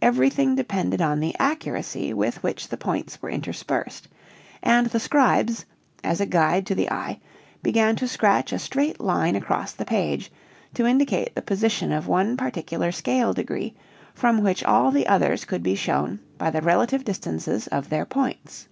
[0.00, 4.08] everything depended on the accuracy with which the points were interspersed,
[4.62, 5.66] and the scribes,
[6.02, 7.20] as a guide to the eye,
[7.62, 10.32] began to scratch a straight line across the page
[10.72, 13.74] to indicate the position of one particular scale degree
[14.14, 18.66] from which all the others could be shown by the relative distances of their points.